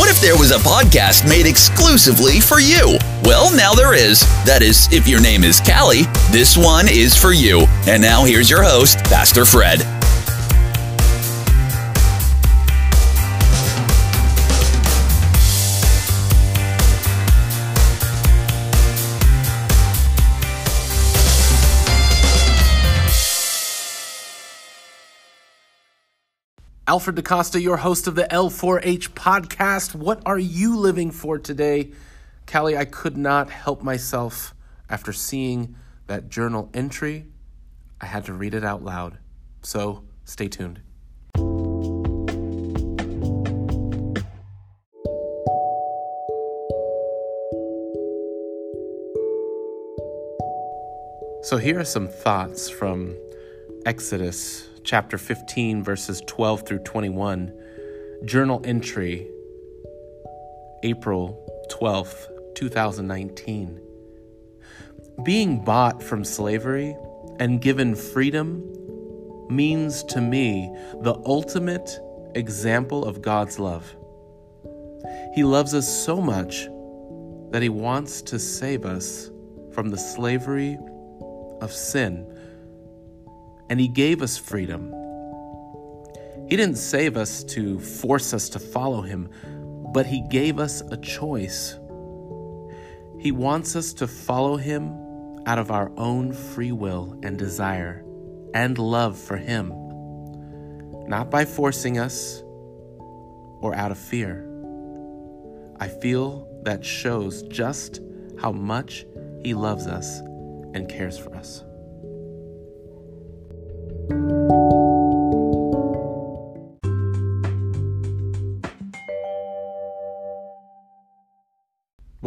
What 0.00 0.08
if 0.08 0.18
there 0.22 0.38
was 0.38 0.50
a 0.50 0.54
podcast 0.54 1.28
made 1.28 1.44
exclusively 1.44 2.40
for 2.40 2.58
you? 2.58 2.96
Well, 3.22 3.54
now 3.54 3.74
there 3.74 3.92
is. 3.92 4.20
That 4.46 4.62
is, 4.62 4.90
if 4.90 5.06
your 5.06 5.20
name 5.20 5.44
is 5.44 5.60
Callie, 5.60 6.04
this 6.32 6.56
one 6.56 6.86
is 6.88 7.14
for 7.14 7.34
you. 7.34 7.66
And 7.86 8.00
now 8.00 8.24
here's 8.24 8.48
your 8.48 8.62
host, 8.62 9.04
Pastor 9.04 9.44
Fred. 9.44 9.99
Alfred 26.90 27.14
DaCosta, 27.14 27.60
your 27.60 27.76
host 27.76 28.08
of 28.08 28.16
the 28.16 28.24
L4H 28.32 29.10
podcast. 29.10 29.94
What 29.94 30.20
are 30.26 30.40
you 30.40 30.76
living 30.76 31.12
for 31.12 31.38
today? 31.38 31.92
Callie, 32.48 32.76
I 32.76 32.84
could 32.84 33.16
not 33.16 33.48
help 33.48 33.80
myself 33.80 34.56
after 34.88 35.12
seeing 35.12 35.76
that 36.08 36.28
journal 36.28 36.68
entry. 36.74 37.26
I 38.00 38.06
had 38.06 38.24
to 38.24 38.32
read 38.32 38.54
it 38.54 38.64
out 38.64 38.82
loud. 38.82 39.18
So 39.62 40.02
stay 40.24 40.48
tuned. 40.48 40.80
So 51.44 51.56
here 51.56 51.78
are 51.78 51.84
some 51.84 52.08
thoughts 52.08 52.68
from 52.68 53.16
Exodus 53.86 54.69
chapter 54.90 55.16
15, 55.16 55.84
verses 55.84 56.20
12 56.26 56.66
through 56.66 56.80
21, 56.80 57.52
journal 58.24 58.60
entry, 58.64 59.30
April 60.82 61.46
12th, 61.70 62.26
2019. 62.56 63.80
Being 65.22 65.62
bought 65.62 66.02
from 66.02 66.24
slavery 66.24 66.96
and 67.38 67.60
given 67.60 67.94
freedom 67.94 68.64
means 69.48 70.02
to 70.02 70.20
me 70.20 70.74
the 71.02 71.14
ultimate 71.24 72.00
example 72.34 73.04
of 73.04 73.22
God's 73.22 73.60
love. 73.60 73.94
He 75.36 75.44
loves 75.44 75.72
us 75.72 75.86
so 76.04 76.20
much 76.20 76.66
that 77.52 77.62
He 77.62 77.68
wants 77.68 78.22
to 78.22 78.40
save 78.40 78.84
us 78.84 79.30
from 79.70 79.90
the 79.90 79.98
slavery 79.98 80.76
of 81.60 81.72
sin 81.72 82.26
and 83.70 83.80
He 83.80 83.88
gave 83.88 84.20
us 84.20 84.36
freedom. 84.36 84.92
He 86.48 86.56
didn't 86.56 86.76
save 86.76 87.16
us 87.16 87.44
to 87.44 87.78
force 87.78 88.34
us 88.34 88.48
to 88.50 88.58
follow 88.58 89.00
Him, 89.00 89.30
but 89.94 90.04
He 90.04 90.22
gave 90.28 90.58
us 90.58 90.82
a 90.90 90.96
choice. 90.96 91.78
He 93.20 93.30
wants 93.30 93.76
us 93.76 93.92
to 93.94 94.08
follow 94.08 94.56
Him 94.56 94.92
out 95.46 95.58
of 95.58 95.70
our 95.70 95.92
own 95.96 96.32
free 96.32 96.72
will 96.72 97.18
and 97.22 97.38
desire 97.38 98.04
and 98.52 98.76
love 98.76 99.16
for 99.16 99.36
Him, 99.36 99.72
not 101.06 101.30
by 101.30 101.44
forcing 101.44 101.98
us 101.98 102.42
or 103.60 103.74
out 103.74 103.92
of 103.92 103.98
fear. 103.98 104.46
I 105.78 105.86
feel 105.88 106.48
that 106.64 106.84
shows 106.84 107.42
just 107.44 108.00
how 108.40 108.50
much 108.50 109.06
He 109.44 109.54
loves 109.54 109.86
us 109.86 110.18
and 110.74 110.88
cares 110.88 111.16
for 111.16 111.34
us. 111.36 111.62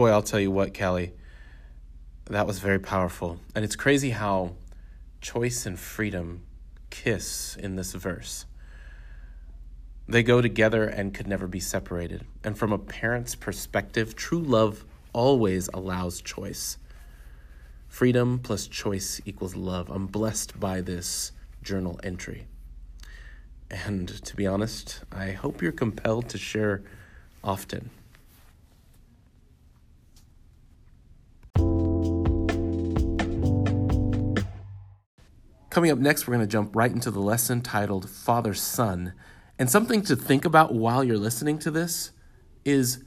Boy, 0.03 0.09
I'll 0.09 0.21
tell 0.21 0.41
you 0.41 0.51
what, 0.51 0.77
Callie, 0.77 1.13
that 2.25 2.45
was 2.45 2.59
very 2.59 2.77
powerful. 2.77 3.39
And 3.55 3.63
it's 3.63 3.77
crazy 3.77 4.09
how 4.09 4.55
choice 5.21 5.65
and 5.65 5.79
freedom 5.79 6.41
kiss 6.89 7.55
in 7.55 7.77
this 7.77 7.93
verse. 7.93 8.45
They 10.05 10.21
go 10.21 10.41
together 10.41 10.83
and 10.83 11.13
could 11.13 11.25
never 11.25 11.47
be 11.47 11.61
separated. 11.61 12.25
And 12.43 12.57
from 12.57 12.73
a 12.73 12.77
parent's 12.77 13.33
perspective, 13.33 14.13
true 14.13 14.41
love 14.41 14.83
always 15.13 15.69
allows 15.73 16.21
choice. 16.21 16.77
Freedom 17.87 18.39
plus 18.39 18.67
choice 18.67 19.21
equals 19.23 19.55
love. 19.55 19.89
I'm 19.89 20.07
blessed 20.07 20.59
by 20.59 20.81
this 20.81 21.31
journal 21.61 21.97
entry. 22.03 22.45
And 23.71 24.09
to 24.09 24.35
be 24.35 24.45
honest, 24.45 24.99
I 25.13 25.31
hope 25.31 25.61
you're 25.61 25.71
compelled 25.71 26.27
to 26.27 26.37
share 26.37 26.83
often. 27.41 27.89
Coming 35.73 35.89
up 35.89 35.97
next, 35.97 36.27
we're 36.27 36.35
going 36.35 36.45
to 36.45 36.51
jump 36.51 36.75
right 36.75 36.91
into 36.91 37.09
the 37.09 37.19
lesson 37.19 37.61
titled 37.61 38.07
Father 38.07 38.53
Son. 38.53 39.13
And 39.57 39.71
something 39.71 40.03
to 40.03 40.15
think 40.15 40.45
about 40.45 40.71
while 40.71 41.03
you're 41.03 41.17
listening 41.17 41.57
to 41.57 41.71
this 41.71 42.11
is 42.63 43.03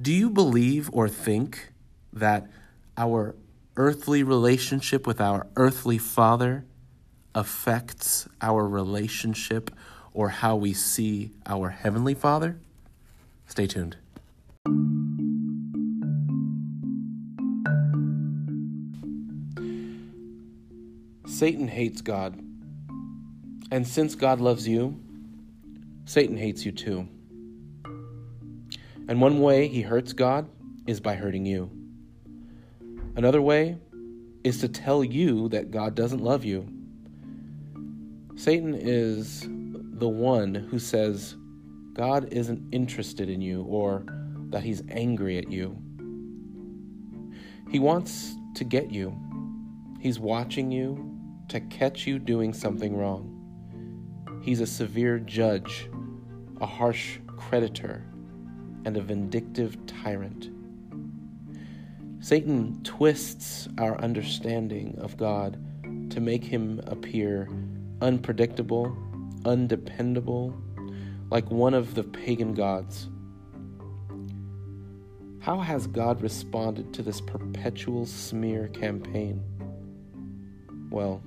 do 0.00 0.10
you 0.10 0.30
believe 0.30 0.88
or 0.94 1.10
think 1.10 1.74
that 2.14 2.48
our 2.96 3.36
earthly 3.76 4.22
relationship 4.22 5.06
with 5.06 5.20
our 5.20 5.46
earthly 5.56 5.98
father 5.98 6.64
affects 7.34 8.26
our 8.40 8.66
relationship 8.66 9.70
or 10.14 10.30
how 10.30 10.56
we 10.56 10.72
see 10.72 11.32
our 11.44 11.68
heavenly 11.68 12.14
father? 12.14 12.58
Stay 13.46 13.66
tuned. 13.66 13.98
Satan 21.36 21.68
hates 21.68 22.00
God. 22.00 22.40
And 23.70 23.86
since 23.86 24.14
God 24.14 24.40
loves 24.40 24.66
you, 24.66 24.98
Satan 26.06 26.38
hates 26.38 26.64
you 26.64 26.72
too. 26.72 27.06
And 29.06 29.20
one 29.20 29.40
way 29.40 29.68
he 29.68 29.82
hurts 29.82 30.14
God 30.14 30.48
is 30.86 30.98
by 30.98 31.14
hurting 31.14 31.44
you. 31.44 31.70
Another 33.16 33.42
way 33.42 33.76
is 34.44 34.62
to 34.62 34.68
tell 34.68 35.04
you 35.04 35.50
that 35.50 35.70
God 35.70 35.94
doesn't 35.94 36.24
love 36.24 36.46
you. 36.46 36.66
Satan 38.36 38.74
is 38.74 39.42
the 39.46 40.08
one 40.08 40.54
who 40.54 40.78
says 40.78 41.36
God 41.92 42.32
isn't 42.32 42.66
interested 42.72 43.28
in 43.28 43.42
you 43.42 43.62
or 43.64 44.06
that 44.48 44.62
he's 44.62 44.82
angry 44.88 45.36
at 45.36 45.50
you. 45.50 45.76
He 47.70 47.78
wants 47.78 48.34
to 48.54 48.64
get 48.64 48.90
you. 48.90 49.14
He's 50.00 50.18
watching 50.18 50.70
you 50.72 51.12
to 51.48 51.60
catch 51.60 52.06
you 52.06 52.18
doing 52.18 52.52
something 52.52 52.96
wrong. 52.96 53.32
He's 54.42 54.60
a 54.60 54.66
severe 54.66 55.18
judge, 55.18 55.88
a 56.60 56.66
harsh 56.66 57.18
creditor, 57.26 58.04
and 58.84 58.96
a 58.96 59.00
vindictive 59.00 59.76
tyrant. 59.86 60.50
Satan 62.20 62.80
twists 62.82 63.68
our 63.78 64.00
understanding 64.00 64.96
of 64.98 65.16
God 65.16 65.58
to 66.10 66.20
make 66.20 66.44
him 66.44 66.80
appear 66.86 67.48
unpredictable, 68.00 68.96
undependable, 69.44 70.56
like 71.30 71.50
one 71.50 71.74
of 71.74 71.94
the 71.94 72.04
pagan 72.04 72.54
gods. 72.54 73.08
How 75.40 75.60
has 75.60 75.86
God 75.86 76.22
responded 76.22 76.92
to 76.94 77.02
this 77.02 77.20
perpetual 77.20 78.06
smear 78.06 78.68
campaign? 78.68 79.42
Well, 80.90 81.22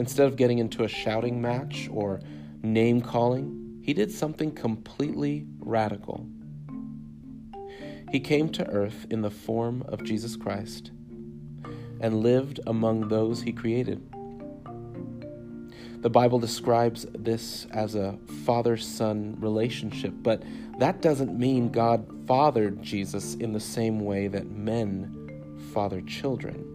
Instead 0.00 0.26
of 0.26 0.36
getting 0.36 0.60
into 0.60 0.82
a 0.82 0.88
shouting 0.88 1.42
match 1.42 1.86
or 1.92 2.22
name 2.62 3.02
calling, 3.02 3.82
he 3.82 3.92
did 3.92 4.10
something 4.10 4.50
completely 4.50 5.46
radical. 5.58 6.26
He 8.10 8.18
came 8.18 8.48
to 8.48 8.66
earth 8.70 9.04
in 9.10 9.20
the 9.20 9.30
form 9.30 9.82
of 9.88 10.02
Jesus 10.02 10.36
Christ 10.36 10.90
and 12.00 12.22
lived 12.22 12.60
among 12.66 13.08
those 13.08 13.42
he 13.42 13.52
created. 13.52 14.02
The 16.00 16.08
Bible 16.08 16.38
describes 16.38 17.04
this 17.12 17.66
as 17.70 17.94
a 17.94 18.18
father 18.46 18.78
son 18.78 19.36
relationship, 19.38 20.14
but 20.22 20.42
that 20.78 21.02
doesn't 21.02 21.38
mean 21.38 21.68
God 21.68 22.06
fathered 22.26 22.82
Jesus 22.82 23.34
in 23.34 23.52
the 23.52 23.60
same 23.60 24.00
way 24.00 24.28
that 24.28 24.50
men 24.50 25.58
father 25.74 26.00
children. 26.00 26.69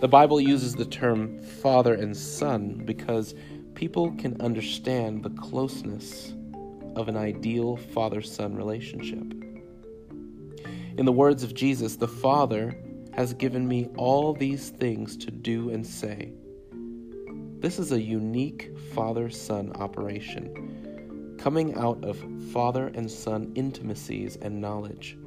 The 0.00 0.06
Bible 0.06 0.40
uses 0.40 0.76
the 0.76 0.84
term 0.84 1.42
father 1.42 1.94
and 1.94 2.16
son 2.16 2.82
because 2.84 3.34
people 3.74 4.12
can 4.12 4.40
understand 4.40 5.24
the 5.24 5.30
closeness 5.30 6.34
of 6.94 7.08
an 7.08 7.16
ideal 7.16 7.76
father 7.76 8.22
son 8.22 8.54
relationship. 8.54 9.24
In 10.96 11.04
the 11.04 11.10
words 11.10 11.42
of 11.42 11.52
Jesus, 11.52 11.96
the 11.96 12.06
Father 12.06 12.76
has 13.12 13.34
given 13.34 13.66
me 13.66 13.88
all 13.96 14.34
these 14.34 14.70
things 14.70 15.16
to 15.16 15.32
do 15.32 15.70
and 15.70 15.84
say. 15.84 16.32
This 17.58 17.80
is 17.80 17.90
a 17.90 18.00
unique 18.00 18.70
father 18.94 19.28
son 19.28 19.72
operation 19.74 21.36
coming 21.38 21.74
out 21.74 22.04
of 22.04 22.24
father 22.52 22.92
and 22.94 23.10
son 23.10 23.50
intimacies 23.56 24.36
and 24.42 24.60
knowledge. 24.60 25.18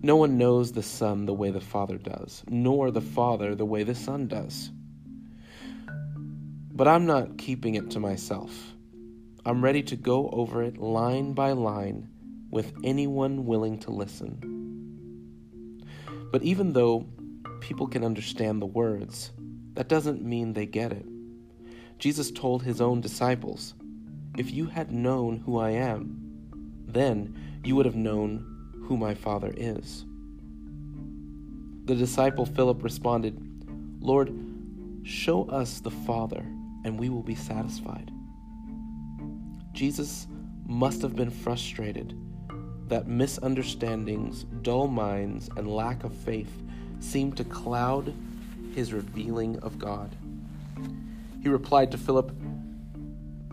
No 0.00 0.14
one 0.14 0.38
knows 0.38 0.72
the 0.72 0.82
Son 0.82 1.26
the 1.26 1.34
way 1.34 1.50
the 1.50 1.60
Father 1.60 1.98
does, 1.98 2.44
nor 2.48 2.92
the 2.92 3.00
Father 3.00 3.56
the 3.56 3.64
way 3.64 3.82
the 3.82 3.96
Son 3.96 4.28
does. 4.28 4.70
But 6.70 6.86
I'm 6.86 7.04
not 7.04 7.36
keeping 7.36 7.74
it 7.74 7.90
to 7.90 8.00
myself. 8.00 8.74
I'm 9.44 9.64
ready 9.64 9.82
to 9.84 9.96
go 9.96 10.30
over 10.30 10.62
it 10.62 10.78
line 10.78 11.32
by 11.32 11.50
line 11.50 12.08
with 12.50 12.72
anyone 12.84 13.46
willing 13.46 13.78
to 13.80 13.90
listen. 13.90 14.38
But 16.30 16.44
even 16.44 16.74
though 16.74 17.08
people 17.60 17.88
can 17.88 18.04
understand 18.04 18.62
the 18.62 18.66
words, 18.66 19.32
that 19.74 19.88
doesn't 19.88 20.22
mean 20.22 20.52
they 20.52 20.66
get 20.66 20.92
it. 20.92 21.06
Jesus 21.98 22.30
told 22.30 22.62
his 22.62 22.80
own 22.80 23.00
disciples, 23.00 23.74
If 24.36 24.52
you 24.52 24.66
had 24.66 24.92
known 24.92 25.38
who 25.38 25.58
I 25.58 25.70
am, 25.70 26.20
then 26.86 27.60
you 27.64 27.74
would 27.74 27.86
have 27.86 27.96
known 27.96 28.57
who 28.88 28.96
my 28.96 29.14
Father 29.14 29.52
is. 29.54 30.06
The 31.84 31.94
disciple 31.94 32.46
Philip 32.46 32.82
responded, 32.82 33.38
Lord, 34.00 34.32
show 35.02 35.44
us 35.44 35.80
the 35.80 35.90
Father, 35.90 36.40
and 36.84 36.98
we 36.98 37.10
will 37.10 37.22
be 37.22 37.34
satisfied. 37.34 38.10
Jesus 39.72 40.26
must 40.66 41.02
have 41.02 41.14
been 41.14 41.30
frustrated 41.30 42.18
that 42.88 43.06
misunderstandings, 43.06 44.44
dull 44.62 44.88
minds, 44.88 45.50
and 45.56 45.68
lack 45.68 46.02
of 46.04 46.14
faith 46.14 46.62
seemed 47.00 47.36
to 47.36 47.44
cloud 47.44 48.14
his 48.74 48.94
revealing 48.94 49.58
of 49.58 49.78
God. 49.78 50.16
He 51.42 51.50
replied 51.50 51.90
to 51.90 51.98
Philip, 51.98 52.32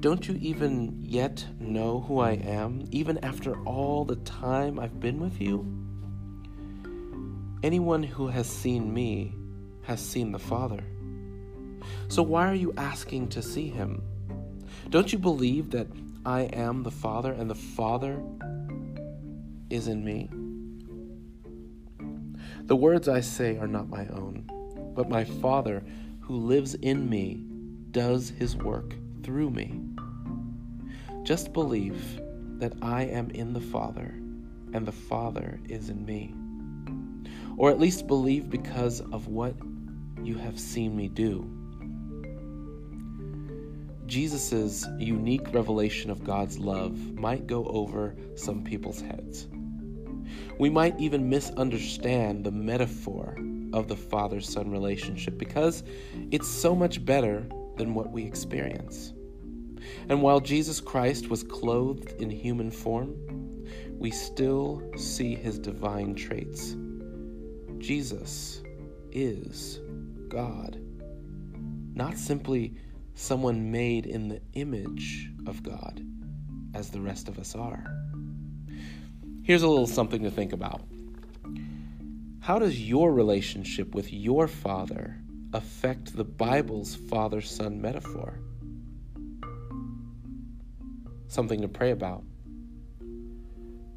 Don't 0.06 0.28
you 0.28 0.36
even 0.36 1.00
yet 1.02 1.44
know 1.60 2.02
who 2.02 2.20
I 2.20 2.34
am, 2.34 2.88
even 2.92 3.18
after 3.26 3.60
all 3.64 4.06
the 4.06 4.18
time 4.18 4.80
I've 4.80 5.00
been 5.00 5.20
with 5.20 5.42
you? 5.42 5.66
Anyone 7.64 8.04
who 8.04 8.28
has 8.28 8.48
seen 8.48 8.94
me 8.94 9.34
has 9.82 10.00
seen 10.00 10.32
the 10.32 10.38
Father. 10.38 10.84
So 12.08 12.22
why 12.22 12.48
are 12.48 12.54
you 12.54 12.72
asking 12.78 13.30
to 13.30 13.42
see 13.42 13.68
him? 13.68 14.04
Don't 14.92 15.12
you 15.12 15.18
believe 15.18 15.72
that 15.72 15.88
I 16.24 16.42
am 16.42 16.84
the 16.84 16.92
Father 16.92 17.34
and 17.34 17.50
the 17.50 17.56
Father 17.56 18.22
is 19.72 19.88
in 19.88 20.06
me? 20.06 20.30
The 22.68 22.76
words 22.76 23.08
I 23.08 23.22
say 23.22 23.58
are 23.58 23.66
not 23.66 23.90
my 23.90 24.06
own, 24.10 24.48
but 24.96 25.10
my 25.10 25.24
Father 25.24 25.84
who 26.20 26.36
lives 26.36 26.76
in 26.76 27.10
me 27.10 27.44
does 27.90 28.30
his 28.30 28.56
work 28.56 28.94
through 29.26 29.50
me. 29.50 29.82
Just 31.24 31.52
believe 31.52 32.22
that 32.60 32.74
I 32.84 33.06
am 33.06 33.32
in 33.32 33.54
the 33.54 33.60
Father 33.60 34.14
and 34.72 34.86
the 34.86 34.92
Father 34.92 35.60
is 35.68 35.90
in 35.90 36.06
me. 36.06 36.36
Or 37.58 37.72
at 37.72 37.80
least 37.80 38.06
believe 38.06 38.52
because 38.52 39.02
of 39.02 39.28
what 39.28 39.56
you 40.24 40.38
have 40.38 40.60
seen 40.60 40.96
me 40.96 41.08
do. 41.08 41.50
Jesus' 44.06 44.86
unique 45.00 45.52
revelation 45.52 46.12
of 46.12 46.24
God's 46.24 46.60
love 46.60 46.96
might 47.16 47.48
go 47.48 47.66
over 47.66 48.16
some 48.36 48.64
people's 48.64 49.02
heads. 49.02 49.48
We 50.60 50.70
might 50.70 51.00
even 51.00 51.30
misunderstand 51.30 52.44
the 52.44 52.52
metaphor 52.52 53.36
of 53.74 53.88
the 53.88 53.96
father 53.96 54.40
son 54.40 54.70
relationship 54.70 55.40
because 55.40 55.84
it's 56.30 56.48
so 56.48 56.76
much 56.76 57.04
better 57.04 57.48
than 57.78 57.96
what 57.96 58.12
we 58.12 58.24
experience. 58.24 59.15
And 60.10 60.22
while 60.22 60.40
Jesus 60.40 60.80
Christ 60.80 61.30
was 61.30 61.44
clothed 61.44 62.22
in 62.22 62.30
human 62.30 62.72
form, 62.72 63.16
we 63.98 64.12
still 64.12 64.84
see 64.98 65.36
his 65.36 65.58
divine 65.58 66.16
traits. 66.16 66.76
Jesus 67.78 68.62
is 69.12 69.80
God, 70.28 70.80
not 71.94 72.18
simply 72.18 72.76
someone 73.14 73.72
made 73.72 74.06
in 74.06 74.28
the 74.28 74.42
image 74.54 75.30
of 75.48 75.64
God, 75.64 76.06
as 76.74 76.90
the 76.90 77.02
rest 77.02 77.30
of 77.30 77.40
us 77.40 77.56
are. 77.56 77.86
Here's 79.44 79.62
a 79.62 79.68
little 79.68 79.88
something 79.88 80.24
to 80.24 80.32
think 80.32 80.54
about. 80.54 80.82
How 82.40 82.60
does 82.60 82.80
your 82.80 83.14
relationship 83.14 83.96
with 83.96 84.12
your 84.12 84.48
father 84.48 85.18
affect 85.54 86.16
the 86.16 86.24
Bible's 86.24 86.96
father 86.96 87.42
son 87.42 87.82
metaphor? 87.82 88.40
Something 91.28 91.62
to 91.62 91.68
pray 91.68 91.92
about. 91.92 92.24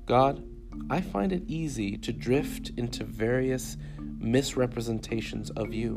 God, 0.06 0.42
I 0.90 1.00
find 1.00 1.32
it 1.32 1.42
easy 1.46 1.98
to 1.98 2.12
drift 2.12 2.70
into 2.76 3.04
various 3.04 3.76
misrepresentations 3.98 5.50
of 5.50 5.74
you. 5.74 5.96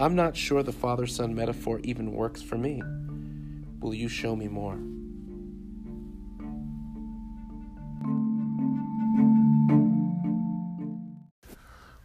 I'm 0.00 0.14
not 0.14 0.36
sure 0.36 0.62
the 0.62 0.72
father 0.72 1.06
son 1.06 1.34
metaphor 1.34 1.80
even 1.84 2.12
works 2.12 2.42
for 2.42 2.56
me. 2.56 2.82
Will 3.80 3.94
you 3.94 4.08
show 4.08 4.34
me 4.34 4.48
more? 4.48 4.78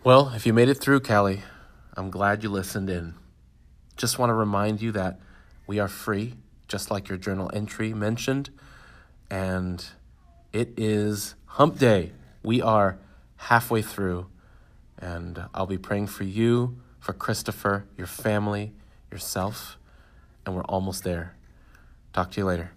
Well, 0.04 0.34
if 0.36 0.46
you 0.46 0.54
made 0.54 0.70
it 0.70 0.76
through, 0.76 1.00
Callie, 1.00 1.44
I'm 1.96 2.10
glad 2.10 2.44
you 2.44 2.50
listened 2.50 2.90
in. 2.90 3.16
Just 3.96 4.20
want 4.20 4.32
to 4.32 4.34
remind 4.34 4.82
you 4.82 4.92
that 4.92 5.20
we 5.66 5.80
are 5.80 5.88
free, 5.88 6.34
just 6.74 6.90
like 6.90 7.08
your 7.08 7.20
journal 7.20 7.52
entry 7.54 7.94
mentioned, 7.94 8.50
and 9.30 9.86
it 10.52 10.74
is 10.76 11.36
hump 11.46 11.78
day. 11.78 12.12
We 12.42 12.64
are 12.64 12.98
halfway 13.36 13.84
through, 13.84 14.26
and 14.98 15.46
I'll 15.54 15.68
be 15.68 15.78
praying 15.78 16.08
for 16.08 16.24
you, 16.24 16.82
for 17.00 17.14
Christopher, 17.14 17.86
your 17.96 18.08
family, 18.08 18.72
yourself, 19.12 19.78
and 20.48 20.56
we're 20.56 20.64
almost 20.64 21.04
there. 21.04 21.36
Talk 22.12 22.32
to 22.32 22.42
you 22.42 22.46
later. 22.48 22.72